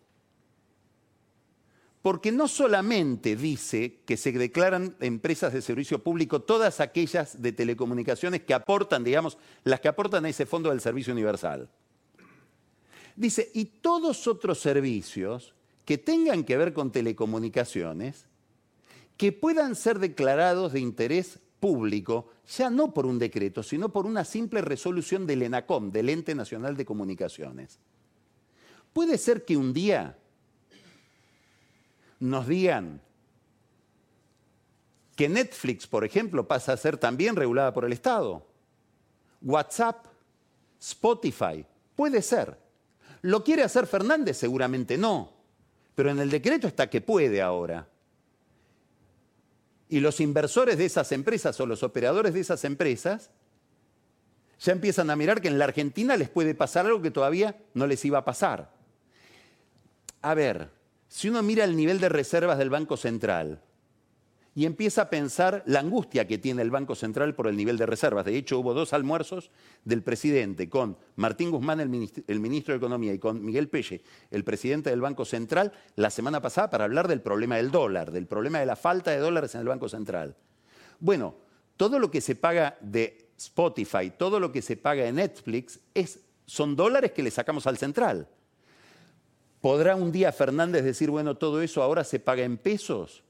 [2.07, 8.43] porque no solamente dice que se declaran empresas de servicio público todas aquellas de telecomunicaciones
[8.43, 11.69] que aportan, digamos, las que aportan a ese fondo del servicio universal.
[13.17, 18.27] Dice, y todos otros servicios que tengan que ver con telecomunicaciones,
[19.17, 24.25] que puedan ser declarados de interés público, ya no por un decreto, sino por una
[24.25, 27.81] simple resolución del ENACOM, del Ente Nacional de Comunicaciones.
[28.97, 30.17] Puede ser que un día
[32.19, 33.03] nos digan,
[35.15, 38.47] que Netflix, por ejemplo, pasa a ser también regulada por el Estado.
[39.43, 40.07] WhatsApp,
[40.81, 42.57] Spotify, puede ser.
[43.21, 44.39] ¿Lo quiere hacer Fernández?
[44.39, 45.31] Seguramente no.
[45.95, 47.87] Pero en el decreto está que puede ahora.
[49.91, 53.29] Y los inversores de esas empresas o los operadores de esas empresas
[54.59, 57.87] ya empiezan a mirar que en la Argentina les puede pasar algo que todavía no
[57.87, 58.75] les iba a pasar.
[60.27, 60.71] A ver,
[61.07, 63.63] si uno mira el nivel de reservas del Banco Central
[64.57, 67.87] y empieza a pensar la angustia que tiene el Banco Central por el nivel de
[67.87, 68.25] reservas.
[68.25, 69.53] De hecho, hubo dos almuerzos
[69.85, 74.91] del presidente con Martín Guzmán, el ministro, de Economía, y con Miguel Pelle, el presidente
[74.91, 78.67] del Banco Central, la semana pasada para hablar del problema del dólar, del problema de
[78.67, 80.35] la falta de dólares en el Banco Central.
[80.99, 81.37] Bueno,
[81.77, 86.19] todo lo que se paga de Spotify, todo lo que se paga de Netflix, es,
[86.47, 88.29] son dólares que le sacamos al central.
[89.61, 93.25] ¿Podrá un día Fernández decir, bueno, todo eso ahora se paga en pesos?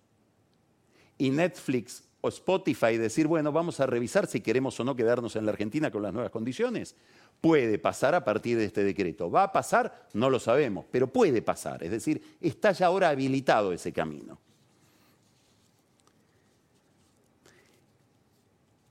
[1.19, 5.47] y Netflix o Spotify decir, bueno, vamos a revisar si queremos o no quedarnos en
[5.47, 6.97] la Argentina con las nuevas condiciones.
[7.41, 9.31] Puede pasar a partir de este decreto.
[9.31, 10.09] ¿Va a pasar?
[10.13, 11.85] No lo sabemos, pero puede pasar.
[11.85, 14.41] Es decir, está ya ahora habilitado ese camino.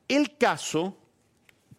[0.08, 0.96] El caso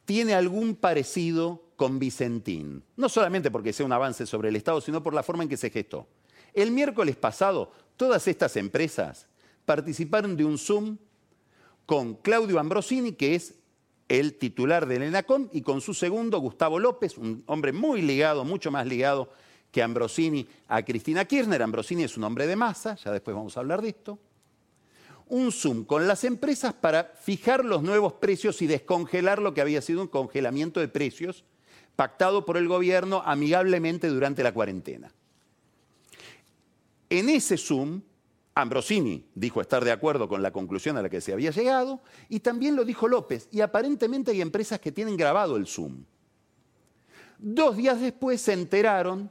[0.04, 5.02] tiene algún parecido con Vicentín, no solamente porque sea un avance sobre el Estado, sino
[5.02, 6.06] por la forma en que se gestó.
[6.54, 9.26] El miércoles pasado, todas estas empresas
[9.66, 10.96] participaron de un Zoom
[11.84, 13.54] con Claudio Ambrosini, que es
[14.08, 18.70] el titular del ENACOM, y con su segundo, Gustavo López, un hombre muy ligado, mucho
[18.70, 19.30] más ligado
[19.70, 21.62] que Ambrosini a Cristina Kirchner.
[21.62, 24.18] Ambrosini es un hombre de masa, ya después vamos a hablar de esto.
[25.28, 29.82] Un Zoom con las empresas para fijar los nuevos precios y descongelar lo que había
[29.82, 31.44] sido un congelamiento de precios
[31.96, 35.10] pactado por el gobierno amigablemente durante la cuarentena.
[37.08, 38.02] En ese Zoom,
[38.54, 42.40] Ambrosini dijo estar de acuerdo con la conclusión a la que se había llegado y
[42.40, 43.48] también lo dijo López.
[43.50, 46.04] Y aparentemente hay empresas que tienen grabado el Zoom.
[47.38, 49.30] Dos días después se enteraron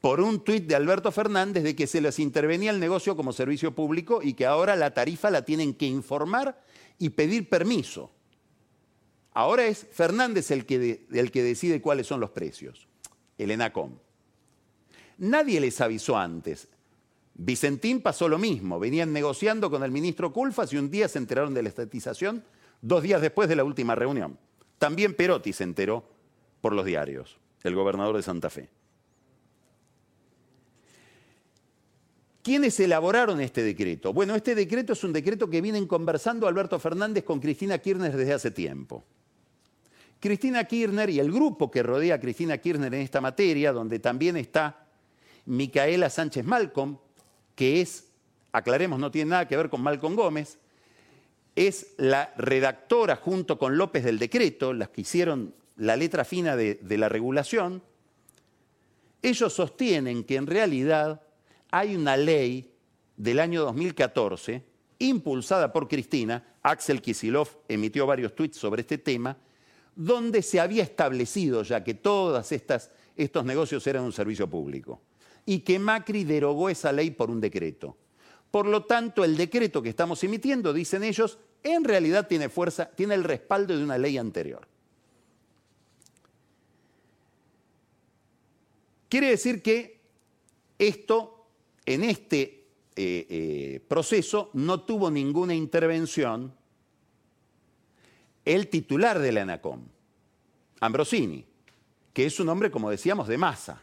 [0.00, 3.74] por un tuit de Alberto Fernández de que se les intervenía el negocio como servicio
[3.74, 6.62] público y que ahora la tarifa la tienen que informar
[6.98, 8.10] y pedir permiso.
[9.34, 12.86] Ahora es Fernández el que, decide cuáles son los precios,
[13.36, 13.98] el ENACOM.
[15.18, 16.68] Nadie les avisó antes.
[17.34, 21.52] Vicentín pasó lo mismo, venían negociando con el ministro Culfas y un día se enteraron
[21.52, 22.44] de la estatización,
[22.80, 24.38] dos días después de la última reunión.
[24.78, 26.04] También Perotti se enteró
[26.60, 28.70] por los diarios, el gobernador de Santa Fe.
[32.44, 34.12] ¿Quiénes elaboraron este decreto?
[34.12, 38.34] Bueno, este decreto es un decreto que vienen conversando Alberto Fernández con Cristina Kirchner desde
[38.34, 39.02] hace tiempo.
[40.24, 44.38] Cristina Kirchner y el grupo que rodea a Cristina Kirchner en esta materia, donde también
[44.38, 44.86] está
[45.44, 46.96] Micaela Sánchez Malcolm,
[47.54, 48.08] que es,
[48.50, 50.56] aclaremos, no tiene nada que ver con Malcolm Gómez,
[51.54, 56.76] es la redactora junto con López del decreto, las que hicieron la letra fina de,
[56.76, 57.82] de la regulación,
[59.20, 61.20] ellos sostienen que en realidad
[61.70, 62.72] hay una ley
[63.18, 64.64] del año 2014,
[65.00, 69.36] impulsada por Cristina, Axel Kisilov emitió varios tweets sobre este tema,
[69.96, 75.00] donde se había establecido ya que todos estos negocios eran un servicio público
[75.46, 77.96] y que Macri derogó esa ley por un decreto.
[78.50, 83.14] Por lo tanto, el decreto que estamos emitiendo, dicen ellos, en realidad tiene fuerza, tiene
[83.14, 84.66] el respaldo de una ley anterior.
[89.08, 90.00] Quiere decir que
[90.78, 91.46] esto,
[91.84, 96.54] en este eh, eh, proceso, no tuvo ninguna intervención
[98.44, 99.80] el titular de la ANACOM,
[100.80, 101.44] Ambrosini,
[102.12, 103.82] que es un hombre, como decíamos, de masa.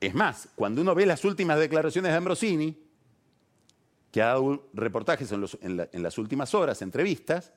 [0.00, 2.78] Es más, cuando uno ve las últimas declaraciones de Ambrosini,
[4.12, 7.52] que ha dado reportajes en, en, las últimas horas, entrevistas,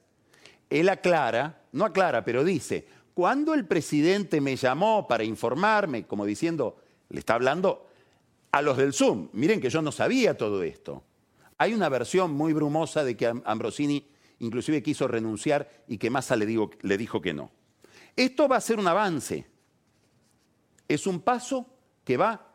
[0.69, 6.77] él aclara, no aclara, pero dice, cuando el presidente me llamó para informarme, como diciendo,
[7.09, 7.87] le está hablando
[8.51, 11.03] a los del Zoom, miren que yo no sabía todo esto.
[11.61, 14.03] Hay una versión muy brumosa de que Ambrosini
[14.39, 17.51] inclusive quiso renunciar y que Massa le, dijo que no.
[18.15, 19.45] Esto va a ser un avance.
[20.87, 21.67] Es un paso
[22.03, 22.51] que va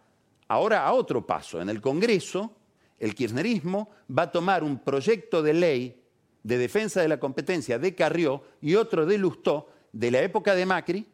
[0.48, 1.62] ahora a otro paso.
[1.62, 2.57] En el Congreso,
[2.98, 6.02] el kirchnerismo va a tomar un proyecto de ley
[6.42, 10.66] de defensa de la competencia de Carrió y otro de Lustó de la época de
[10.66, 11.07] Macri,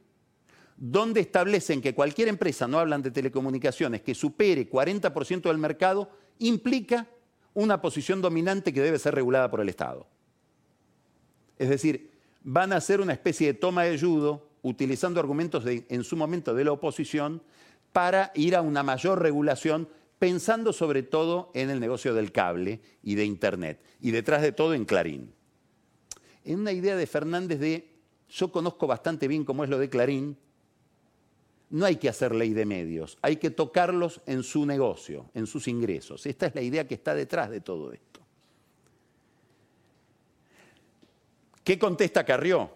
[0.79, 7.07] donde establecen que cualquier empresa, no hablan de telecomunicaciones, que supere 40% del mercado, implica
[7.55, 10.07] una posición dominante que debe ser regulada por el Estado.
[11.59, 12.11] Es decir,
[12.43, 16.65] van a hacer una especie de toma de judo, utilizando argumentos en su momento de
[16.65, 17.43] la oposición,
[17.93, 19.89] para ir a una mayor regulación
[20.19, 24.73] pensando sobre todo en el negocio del cable y de Internet, y detrás de todo
[24.73, 25.33] en Clarín.
[26.45, 27.89] En una idea de Fernández de,
[28.29, 30.37] yo conozco bastante bien cómo es lo de Clarín,
[31.73, 35.69] no hay que hacer ley de medios, hay que tocarlos en su negocio, en sus
[35.69, 36.27] ingresos.
[36.27, 38.21] Esta es la idea que está detrás de todo esto.
[41.65, 42.71] ¿Qué contesta Carrió?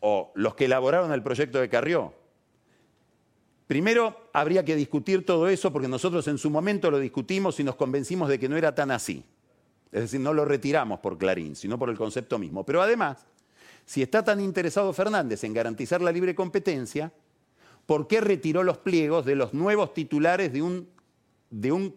[0.00, 2.14] O los que elaboraron el proyecto de Carrió.
[3.66, 7.76] Primero, habría que discutir todo eso porque nosotros en su momento lo discutimos y nos
[7.76, 9.22] convencimos de que no era tan así.
[9.92, 12.64] Es decir, no lo retiramos por Clarín, sino por el concepto mismo.
[12.64, 13.26] Pero además,
[13.84, 17.12] si está tan interesado Fernández en garantizar la libre competencia,
[17.86, 20.88] por qué retiró los pliegos de los nuevos titulares de un,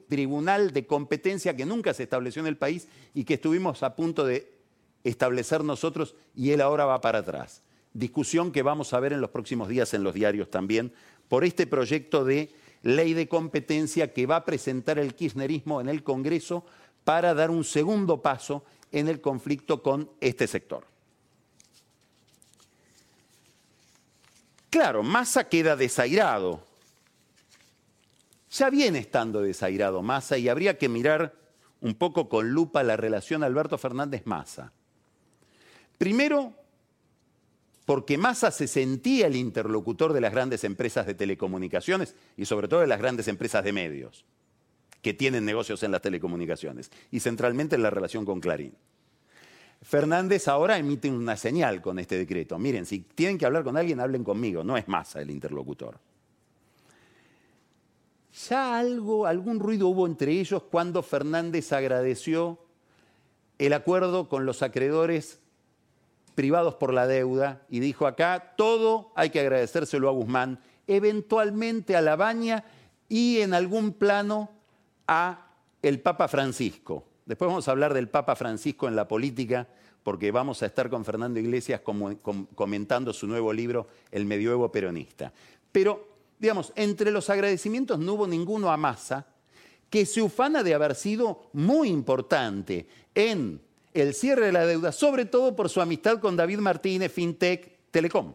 [0.08, 4.26] tribunal de competencia que nunca se estableció en el país y que estuvimos a punto
[4.26, 4.52] de
[5.04, 7.62] establecer nosotros y él ahora va para atrás.
[7.94, 10.92] Discusión que vamos a ver en los próximos días en los diarios también
[11.30, 16.04] por este proyecto de ley de competencia que va a presentar el kirchnerismo en el
[16.04, 16.66] Congreso
[17.04, 20.86] para dar un segundo paso en el conflicto con este sector.
[24.76, 26.62] Claro, Massa queda desairado.
[28.52, 31.34] Ya viene estando desairado Massa y habría que mirar
[31.80, 34.74] un poco con lupa la relación Alberto Fernández-Massa.
[35.98, 36.52] Primero,
[37.86, 42.82] porque Massa se sentía el interlocutor de las grandes empresas de telecomunicaciones y sobre todo
[42.82, 44.26] de las grandes empresas de medios
[45.02, 48.76] que tienen negocios en las telecomunicaciones y centralmente en la relación con Clarín.
[49.82, 52.58] Fernández ahora emite una señal con este decreto.
[52.58, 56.00] Miren, si tienen que hablar con alguien, hablen conmigo, no es Massa el interlocutor.
[58.50, 62.60] Ya algo, algún ruido hubo entre ellos cuando Fernández agradeció
[63.58, 65.40] el acuerdo con los acreedores
[66.36, 72.02] privados por la deuda y dijo acá, todo hay que agradecérselo a Guzmán, eventualmente a
[72.02, 72.66] la Baña
[73.08, 74.52] y en algún plano
[75.08, 75.48] a
[75.82, 77.06] el Papa Francisco.
[77.26, 79.68] Después vamos a hablar del Papa Francisco en la política,
[80.04, 85.34] porque vamos a estar con Fernando Iglesias comentando su nuevo libro, El Medioevo Peronista.
[85.72, 86.08] Pero,
[86.38, 89.26] digamos, entre los agradecimientos no hubo ninguno a Massa,
[89.90, 93.60] que se ufana de haber sido muy importante en
[93.94, 98.34] el cierre de la deuda, sobre todo por su amistad con David Martínez, FinTech, Telecom.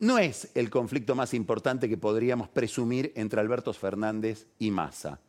[0.00, 5.20] No es el conflicto más importante que podríamos presumir entre Alberto Fernández y Massa.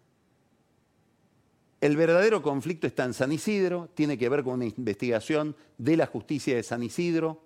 [1.86, 6.08] El verdadero conflicto está en San Isidro, tiene que ver con una investigación de la
[6.08, 7.44] justicia de San Isidro,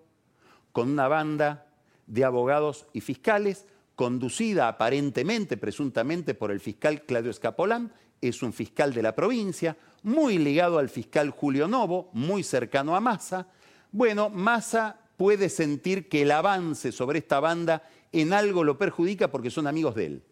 [0.72, 1.68] con una banda
[2.08, 3.66] de abogados y fiscales,
[3.96, 10.38] conducida aparentemente, presuntamente, por el fiscal Claudio Escapolán, es un fiscal de la provincia, muy
[10.38, 13.46] ligado al fiscal Julio Novo, muy cercano a Massa.
[13.92, 17.84] Bueno, Massa puede sentir que el avance sobre esta banda
[18.14, 20.24] en algo lo perjudica porque son amigos de él.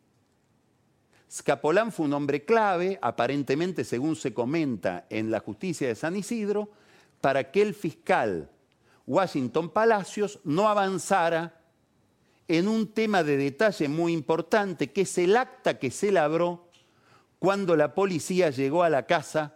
[1.29, 6.69] Scapolán fue un hombre clave, aparentemente, según se comenta en la justicia de San Isidro,
[7.21, 8.49] para que el fiscal
[9.05, 11.61] Washington Palacios no avanzara
[12.47, 16.69] en un tema de detalle muy importante, que es el acta que se labró
[17.39, 19.55] cuando la policía llegó a la casa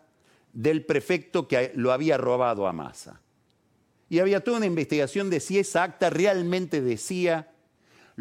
[0.53, 3.22] del prefecto que lo había robado a Massa.
[4.09, 7.51] Y había toda una investigación de si esa acta realmente decía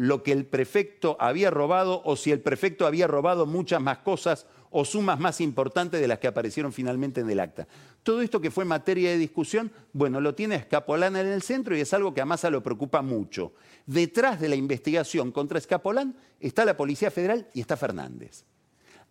[0.01, 4.47] lo que el prefecto había robado o si el prefecto había robado muchas más cosas
[4.71, 7.67] o sumas más importantes de las que aparecieron finalmente en el acta.
[8.01, 11.81] Todo esto que fue materia de discusión, bueno, lo tiene Escapolán en el centro y
[11.81, 13.53] es algo que a Massa lo preocupa mucho.
[13.85, 18.43] Detrás de la investigación contra Escapolán está la Policía Federal y está Fernández.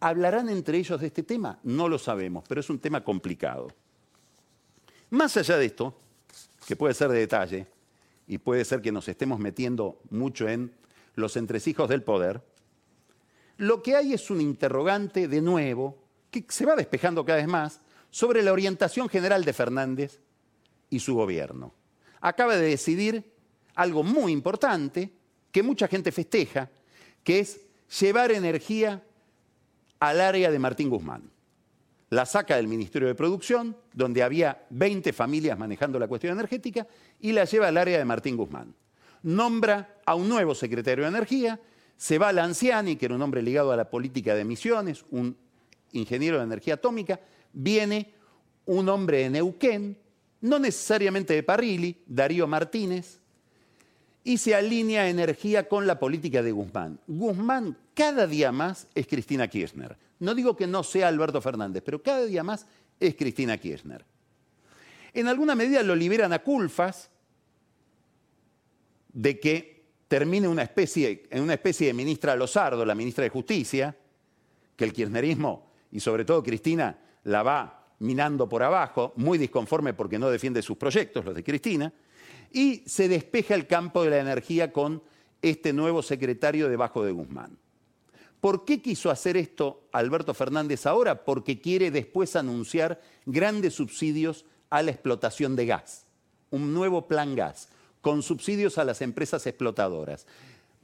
[0.01, 1.61] ¿Hablarán entre ellos de este tema?
[1.63, 3.69] No lo sabemos, pero es un tema complicado.
[5.11, 5.97] Más allá de esto,
[6.67, 7.69] que puede ser de detalle,
[8.31, 10.73] y puede ser que nos estemos metiendo mucho en
[11.17, 12.41] los entresijos del poder,
[13.57, 15.99] lo que hay es un interrogante de nuevo,
[16.31, 20.21] que se va despejando cada vez más, sobre la orientación general de Fernández
[20.91, 21.75] y su gobierno.
[22.21, 23.35] Acaba de decidir
[23.75, 25.11] algo muy importante
[25.51, 26.71] que mucha gente festeja,
[27.25, 27.61] que es
[27.99, 29.03] llevar energía
[29.99, 31.33] al área de Martín Guzmán.
[32.11, 36.87] La saca del Ministerio de Producción, donde había 20 familias manejando la cuestión energética,
[37.21, 38.75] y la lleva al área de Martín Guzmán.
[39.23, 41.61] Nombra a un nuevo secretario de Energía,
[41.97, 45.37] se va a Lanciani, que era un hombre ligado a la política de emisiones, un
[45.93, 47.21] ingeniero de energía atómica,
[47.53, 48.13] viene
[48.67, 49.97] un hombre de Neuquén,
[50.41, 53.21] no necesariamente de Parrilli, Darío Martínez,
[54.25, 56.99] y se alinea energía con la política de Guzmán.
[57.07, 59.97] Guzmán cada día más es Cristina Kirchner.
[60.21, 62.67] No digo que no sea Alberto Fernández, pero cada día más
[62.99, 64.05] es Cristina Kirchner.
[65.13, 67.11] En alguna medida lo liberan a Culfas
[69.13, 73.97] de que termine una especie, en una especie de ministra Lozardo, la ministra de Justicia,
[74.77, 80.19] que el kirchnerismo y sobre todo Cristina la va minando por abajo, muy disconforme porque
[80.19, 81.93] no defiende sus proyectos, los de Cristina,
[82.53, 85.03] y se despeja el campo de la energía con
[85.43, 87.59] este nuevo secretario debajo de Guzmán.
[88.41, 91.25] ¿Por qué quiso hacer esto Alberto Fernández ahora?
[91.25, 96.07] Porque quiere después anunciar grandes subsidios a la explotación de gas,
[96.51, 97.69] un nuevo plan gas,
[98.01, 100.27] con subsidios a las empresas explotadoras.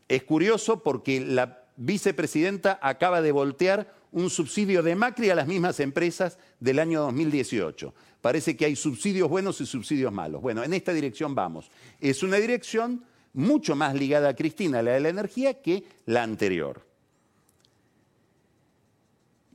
[0.08, 5.80] Es curioso porque la vicepresidenta acaba de voltear un subsidio de Macri a las mismas
[5.80, 7.94] empresas del año 2018.
[8.20, 10.42] Parece que hay subsidios buenos y subsidios malos.
[10.42, 11.70] Bueno, en esta dirección vamos.
[12.00, 13.04] Es una dirección
[13.34, 16.85] mucho más ligada a Cristina, la de la energía, que la anterior.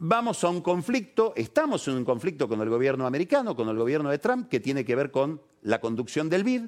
[0.04, 4.10] Vamos a un conflicto, estamos en un conflicto con el gobierno americano, con el gobierno
[4.10, 6.64] de Trump, que tiene que ver con la conducción del BID.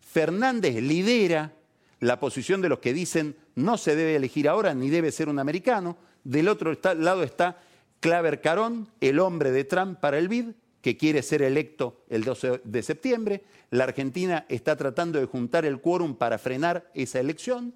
[0.00, 1.52] Fernández lidera
[2.00, 5.38] la posición de los que dicen no se debe elegir ahora ni debe ser un
[5.38, 5.96] americano.
[6.24, 7.60] Del otro lado está
[8.00, 10.46] Claver Carón, el hombre de Trump para el BID,
[10.80, 13.44] que quiere ser electo el 12 de septiembre.
[13.70, 17.72] La Argentina está tratando de juntar el quórum para frenar esa elección.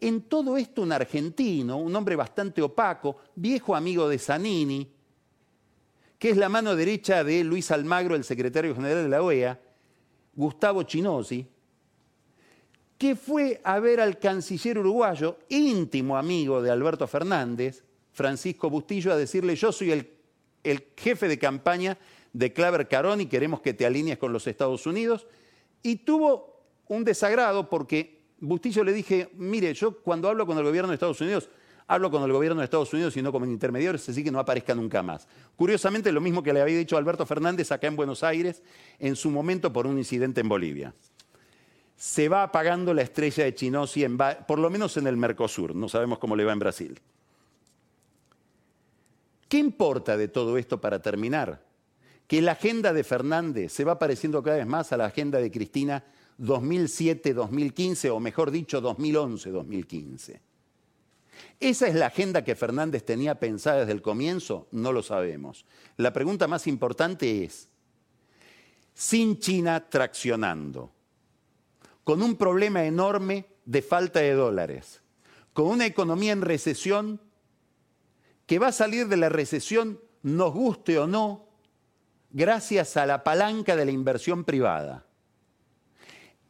[0.00, 4.90] En todo esto un argentino, un hombre bastante opaco, viejo amigo de Zanini,
[6.18, 9.60] que es la mano derecha de Luis Almagro, el secretario general de la OEA,
[10.34, 11.46] Gustavo Chinosi,
[12.98, 19.16] que fue a ver al canciller uruguayo, íntimo amigo de Alberto Fernández, Francisco Bustillo, a
[19.16, 20.10] decirle, yo soy el,
[20.62, 21.98] el jefe de campaña
[22.32, 25.26] de Claver Carón y queremos que te alinees con los Estados Unidos.
[25.82, 30.88] Y tuvo un desagrado porque Bustillo le dije, mire, yo cuando hablo con el gobierno
[30.88, 31.48] de Estados Unidos,
[31.86, 34.74] hablo con el gobierno de Estados Unidos y no como intermediarios, así que no aparezca
[34.74, 35.26] nunca más.
[35.56, 38.62] Curiosamente, lo mismo que le había dicho Alberto Fernández acá en Buenos Aires
[38.98, 40.94] en su momento por un incidente en Bolivia.
[41.96, 44.04] Se va apagando la estrella de Chinosi,
[44.46, 47.00] por lo menos en el Mercosur, no sabemos cómo le va en Brasil.
[49.48, 51.62] ¿Qué importa de todo esto para terminar?
[52.26, 55.50] que la agenda de Fernández se va pareciendo cada vez más a la agenda de
[55.50, 56.04] Cristina
[56.38, 60.40] 2007-2015, o mejor dicho, 2011-2015.
[61.60, 64.68] ¿Esa es la agenda que Fernández tenía pensada desde el comienzo?
[64.70, 65.64] No lo sabemos.
[65.96, 67.68] La pregunta más importante es,
[68.94, 70.92] sin China traccionando,
[72.04, 75.00] con un problema enorme de falta de dólares,
[75.52, 77.20] con una economía en recesión,
[78.46, 81.48] que va a salir de la recesión, nos guste o no,
[82.30, 85.06] gracias a la palanca de la inversión privada.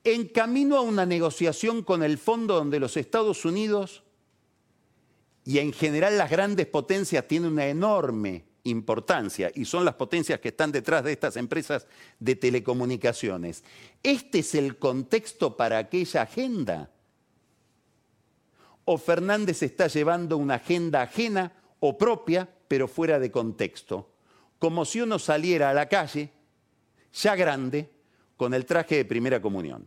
[0.05, 4.02] En camino a una negociación con el fondo donde los Estados Unidos
[5.44, 10.48] y en general las grandes potencias tienen una enorme importancia y son las potencias que
[10.48, 11.86] están detrás de estas empresas
[12.18, 13.64] de telecomunicaciones.
[14.02, 16.90] ¿Este es el contexto para aquella agenda?
[18.84, 24.14] ¿O Fernández está llevando una agenda ajena o propia, pero fuera de contexto?
[24.64, 26.30] como si uno saliera a la calle,
[27.12, 27.90] ya grande,
[28.34, 29.86] con el traje de primera comunión.